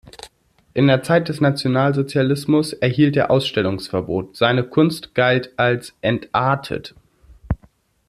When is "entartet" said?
6.01-6.95